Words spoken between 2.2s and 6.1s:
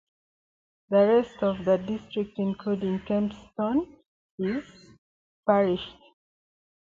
including Kempston is parished.